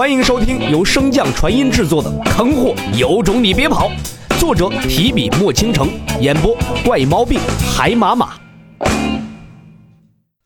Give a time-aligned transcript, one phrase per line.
[0.00, 3.90] 欢迎收听由升降传音制作的《坑货有种你别跑》，
[4.40, 5.90] 作者提笔墨倾城，
[6.22, 7.38] 演播怪毛病
[7.70, 8.40] 海马马。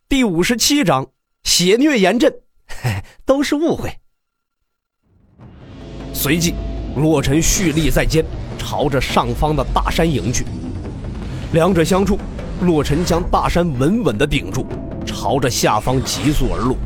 [0.09, 1.07] 第五十七章：
[1.45, 2.35] 血虐严阵，
[3.25, 3.97] 都是误会。
[6.13, 6.53] 随即，
[6.97, 8.25] 洛尘蓄力在肩，
[8.59, 10.45] 朝着上方的大山迎去。
[11.53, 12.19] 两者相触，
[12.63, 14.67] 洛尘将大山稳稳的顶住，
[15.07, 16.77] 朝着下方急速而落。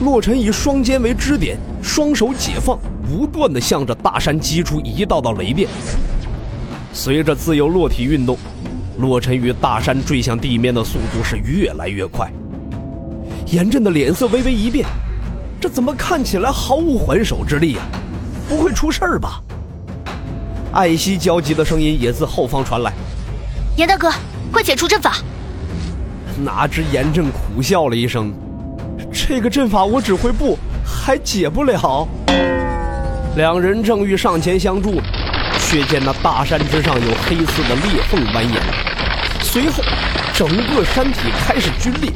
[0.00, 5.68] 洛尘以双肩为支点，双手解放，不断的向着大山击出一道道雷电。
[6.92, 8.38] 随着自由落体运动，
[8.98, 12.32] 洛尘与大山坠向地面的速度是越来越快。
[13.46, 14.86] 严震的脸色微微一变，
[15.60, 17.84] 这怎么看起来毫无还手之力啊？
[18.48, 19.42] 不会出事儿吧？
[20.72, 22.92] 艾希焦急的声音也自后方传来
[23.76, 24.12] ：“严大哥，
[24.52, 25.16] 快解除阵法！”
[26.44, 28.32] 哪知严震苦笑了一声。
[29.12, 32.06] 这个阵法我只会布，还解不了。
[33.36, 35.00] 两人正欲上前相助，
[35.60, 38.60] 却见那大山之上有黑色的裂缝蜿蜒，
[39.42, 39.82] 随后
[40.34, 42.12] 整个山体开始龟裂。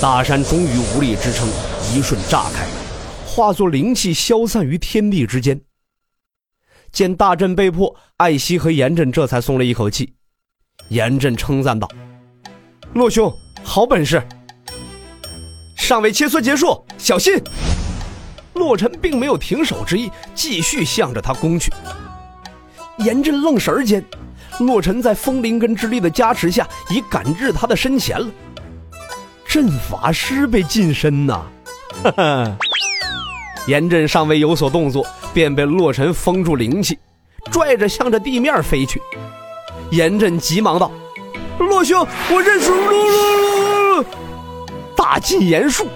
[0.00, 1.48] 大山终于无力支撑，
[1.94, 2.66] 一瞬炸开，
[3.26, 5.60] 化作灵气消散于天地之间。
[6.90, 10.14] 见大阵被破，艾希和严震这才松了一口气。
[10.88, 11.88] 严震称赞道
[12.94, 13.32] ：“洛兄。”
[13.72, 14.20] 好本事！
[15.76, 17.40] 尚未切磋结束，小心！
[18.54, 21.72] 洛尘并没有停手之意，继续向着他攻去。
[22.98, 24.04] 严阵愣神间，
[24.58, 28.26] 洛尘在风灵根之力的加持下，已赶至他的身前了。
[29.46, 31.44] 阵法师被近身呐！
[32.02, 32.56] 哈哈！
[33.68, 36.98] 严阵尚未有所动作，便被洛尘封住灵气，
[37.52, 39.00] 拽着向着地面飞去。
[39.92, 40.90] 严阵急忙道。
[41.60, 42.72] 洛兄，我认输！
[42.72, 43.39] 噜噜噜
[45.10, 45.88] 大禁言术。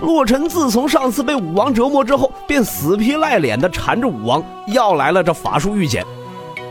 [0.00, 6.04] 洛尘自从上次被武王折磨之后，便死皮赖脸的缠着武王要来了这法术玉简。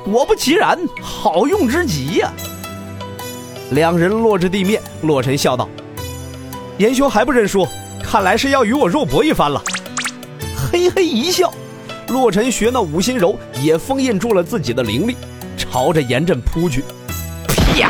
[0.03, 2.29] 果不其然，好用之极呀！
[3.71, 5.69] 两人落至地面，洛尘笑道
[6.77, 7.65] ：“严兄还不认输？
[8.03, 9.63] 看来是要与我肉搏一番了。”
[10.69, 11.53] 嘿嘿一笑，
[12.09, 15.15] 洛尘学那五心柔，也封印住了自己的灵力，
[15.57, 16.83] 朝着严阵扑去。
[17.47, 17.89] 啪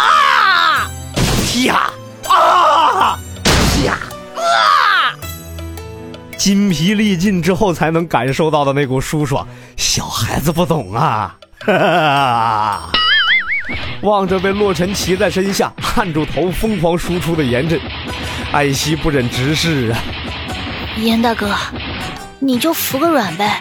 [0.00, 0.88] 啊！
[1.52, 1.90] 啪
[6.46, 9.44] 筋疲力尽之后才能感受到的那股舒爽，
[9.76, 11.34] 小孩子不懂啊！
[14.02, 17.80] 望着被洛尘骑在身下，按住头疯狂输出的严震，
[18.52, 19.98] 艾希不忍直视啊！
[20.98, 21.52] 严大哥，
[22.38, 23.60] 你就服个软呗，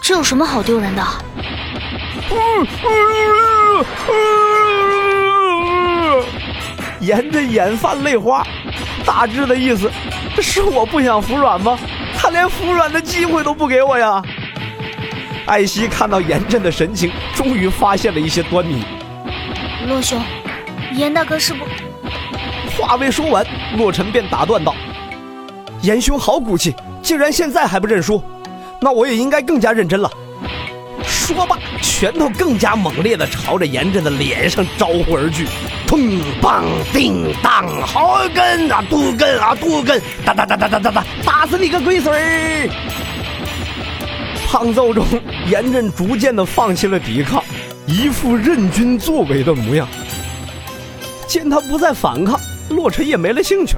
[0.00, 1.02] 这有什么好丢人的？
[7.00, 8.42] 严震眼泛泪花，
[9.04, 9.92] 大致的意思
[10.40, 11.78] 是我不想服软吗？
[12.16, 14.22] 他连服软的机会都不给我呀！
[15.46, 18.82] 艾希看到严震的神情，终于发现了一些端倪。
[19.86, 20.20] 洛兄，
[20.92, 21.64] 严大哥是不……
[22.76, 23.46] 话未说完，
[23.76, 24.74] 洛尘便打断道
[25.82, 28.20] ：“严兄好骨气，竟然现在还不认输，
[28.80, 30.10] 那我也应该更加认真了。”
[31.06, 35.46] 说罢，拳头更加猛烈地朝着严震的脸上招呼而去。
[35.86, 42.68] 砰棒叮当，好根啊，杜根啊，杜根，哒哒哒哒哒哒哒，打死你个龟孙儿！
[44.46, 45.06] 胖揍中，
[45.48, 47.42] 严震逐渐的放弃了抵抗，
[47.86, 49.86] 一副任君作为的模样。
[51.28, 52.38] 见他不再反抗，
[52.70, 53.76] 洛尘也没了兴趣。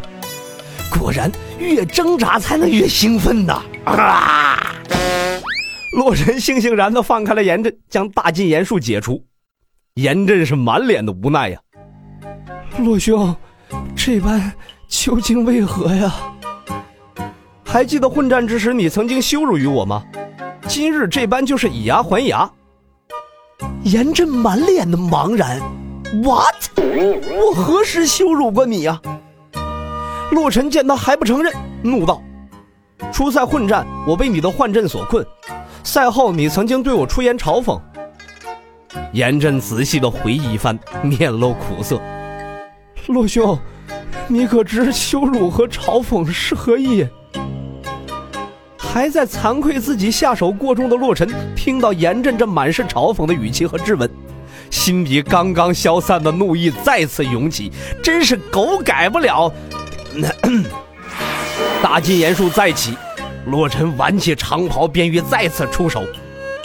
[0.99, 3.63] 果然，越挣扎才能越兴奋呐！
[3.85, 4.75] 啊！
[5.93, 9.23] 洛尘悻悻然的放开了严震，将大禁言术解除。
[9.95, 11.59] 严震是满脸的无奈呀。
[12.78, 13.34] 洛兄，
[13.97, 14.53] 这般
[14.87, 16.15] 究竟为何呀？
[17.65, 20.03] 还记得混战之时你曾经羞辱于我吗？
[20.66, 22.49] 今日这般就是以牙还牙。
[23.83, 25.61] 严震满脸的茫然。
[26.22, 26.55] What？
[26.77, 29.00] 我何时羞辱过你呀？
[30.31, 32.23] 洛尘见他还不承认，怒道
[33.12, 35.26] ：“初赛混战，我被你的幻阵所困。”
[35.82, 37.81] 赛后，你曾经对我出言嘲讽。
[39.12, 42.00] 严震仔细的回忆一番，面露苦涩。
[43.08, 43.58] 洛兄，
[44.26, 47.06] 你可知羞辱和嘲讽是何意？
[48.76, 54.08] 还在惭愧自己下手过重的洛尘，听到严震这满是嘲讽的语气和质问，
[54.70, 57.72] 心底刚刚消散的怒意再次涌起，
[58.02, 59.50] 真是狗改不了。
[61.82, 62.94] 大禁言术再起。
[63.46, 66.02] 洛尘挽起长袍，便欲再次出手。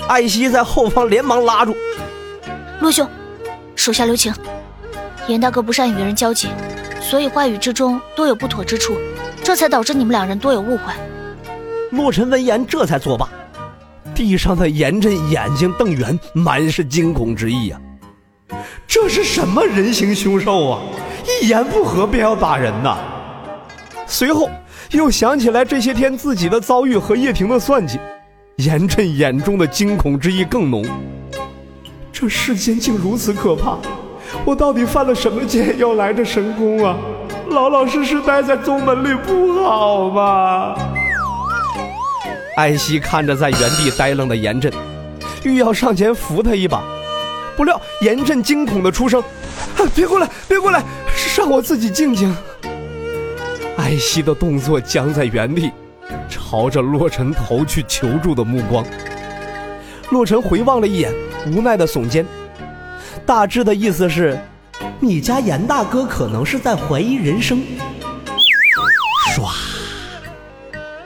[0.09, 1.73] 艾希在后方连忙拉住
[2.81, 3.07] ：“洛兄，
[3.73, 4.33] 手下留情。
[5.27, 6.49] 严大哥不善与人交际，
[6.99, 8.97] 所以话语之中多有不妥之处，
[9.41, 10.93] 这才导致你们两人多有误会。
[11.91, 13.29] 洛尘闻言这才作罢。
[14.13, 17.81] 地上的严震眼睛瞪圆，满是惊恐之意呀。
[18.85, 20.81] 这是什么人形凶兽啊！
[21.41, 22.97] 一言不合便要打人呐！
[24.05, 24.49] 随后
[24.91, 27.97] 又想起来这些天自己的遭遇和叶婷的算计，
[28.57, 30.85] 严震眼中的惊恐之意更浓。
[32.11, 33.77] 这世间竟如此可怕！
[34.45, 36.97] 我到底犯了什么戒要来这神宫啊？
[37.49, 40.75] 老老实实待在宗门里不好吗？
[42.57, 44.71] 艾希看着在原地呆愣的严震，
[45.43, 46.83] 欲要上前扶他一把，
[47.55, 49.23] 不料严震惊恐的出声
[49.95, 50.83] ：“别过来，别过来，
[51.37, 52.35] 让我自己静静。”
[53.77, 55.71] 艾希的动作僵在原地，
[56.29, 58.85] 朝着洛尘投去求助的目光。
[60.11, 61.13] 洛尘回望了一眼，
[61.47, 62.25] 无奈的耸肩，
[63.25, 64.37] 大致的意思是
[64.99, 67.63] ：“你家严大哥可能是在怀疑人生。”
[69.35, 69.49] 唰，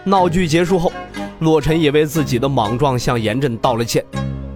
[0.03, 0.91] 闹剧结束后。
[1.39, 4.03] 洛尘也为自己的莽撞向严震道了歉，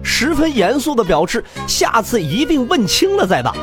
[0.02, 3.54] 十分严肃的表示下次一定问清了再打。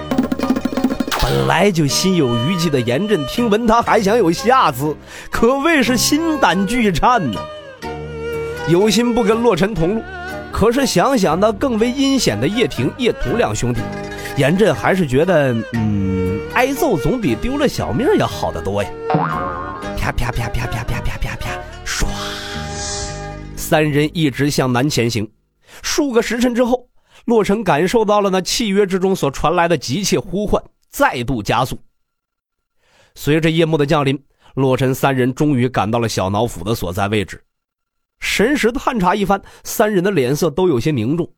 [1.21, 4.95] 本来就心有余悸的严震听闻他还想有下次，
[5.29, 7.37] 可谓是心胆俱颤呢。
[8.69, 10.01] 有心不跟洛尘同路，
[10.59, 13.79] 可是想想那更为阴险的叶婷、叶童两兄弟，
[14.35, 18.89] 严震还是觉得，嗯，挨揍总比丢了小命要好得多呀。
[19.97, 22.07] 啪啪啪啪啪啪啪啪啪，唰。
[23.55, 25.31] 三人一直向南前行，
[25.81, 26.89] 数个时辰之后，
[27.23, 31.79] 洛尘感受到了那契约之中所传来的急切呼唤，再度加速。
[33.15, 34.21] 随着夜幕的降临，
[34.55, 37.41] 洛尘三人终于赶到了小脑府的所在位置。
[38.19, 41.29] 神识探查一番，三人的脸色都有些凝重。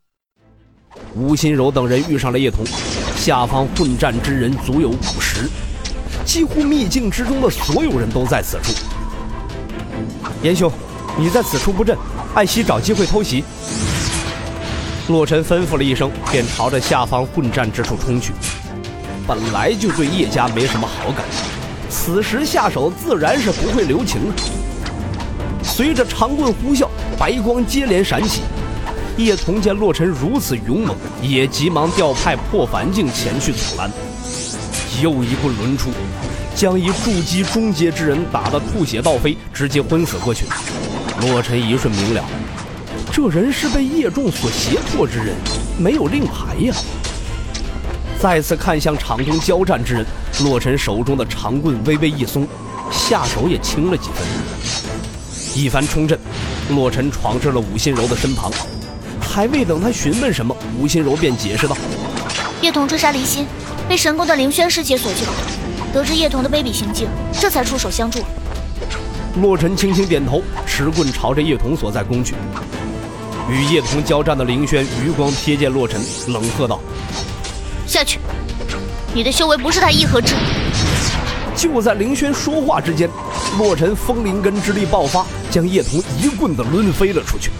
[1.15, 2.65] 吴心柔等人遇上了叶童，
[3.15, 5.49] 下方混战之人足有五十，
[6.25, 8.73] 几乎秘境之中的所有人都在此处。
[10.43, 10.71] 严兄，
[11.17, 11.97] 你在此处布阵。
[12.33, 13.43] 艾希找机会偷袭，
[15.09, 18.31] 洛尘吩咐了一声，便朝着下方混战之处冲去。
[19.27, 21.25] 本来就对叶家没什么好感，
[21.89, 24.60] 此时下手自然是不会留情的。
[25.83, 26.87] 随着长棍呼啸，
[27.17, 28.43] 白光接连闪起。
[29.17, 33.89] 叶童见洛尘如此勇猛，也急忙调派破凡境前去阻拦。
[35.01, 35.89] 又一棍抡出，
[36.53, 40.45] 将一筑基中阶之人打得吐血倒飞，直接昏死过去。
[41.21, 42.23] 洛尘一瞬明了，
[43.11, 45.35] 这人是被叶仲所胁迫之人，
[45.79, 46.75] 没有令牌呀。
[48.19, 50.05] 再次看向场中交战之人，
[50.43, 52.47] 洛尘手中的长棍微微一松，
[52.91, 55.00] 下手也轻了几分。
[55.53, 56.17] 一番冲阵，
[56.69, 58.51] 洛尘闯至了武心柔的身旁，
[59.19, 61.75] 还未等他询问什么，武心柔便解释道
[62.61, 63.45] ：“叶童追杀离心，
[63.87, 65.25] 被神宫的凌轩师姐所救，
[65.93, 68.19] 得知叶童的卑鄙行径，这才出手相助。”
[69.41, 72.33] 洛尘轻轻点头，持棍朝着叶童所在攻去。
[73.49, 76.79] 与叶童交战的凌轩余光瞥见洛尘，冷喝道
[77.85, 78.19] ：“下去！
[79.13, 80.33] 你的修为不是他一合之。”
[81.55, 83.09] 就在凌轩说话之间，
[83.57, 87.51] 洛尘风灵根之力爆发，将叶童一棍子抡飞了出去。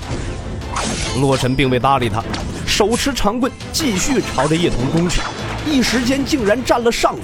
[1.20, 2.24] 洛尘并未搭理他，
[2.66, 5.22] 手持长棍继续朝着叶童攻去，
[5.70, 7.22] 一时间竟然占了上风。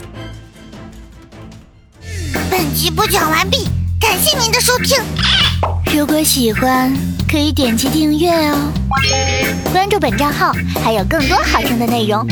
[2.50, 3.68] 本集播讲完毕。
[4.00, 4.98] 感谢您的收听，
[5.92, 6.96] 如果喜欢
[7.30, 8.72] 可以点击订阅哦，
[9.72, 10.52] 关注本账号
[10.84, 12.26] 还有更多好听的内容，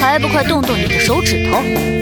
[0.00, 1.99] 还不快动动你的手指头！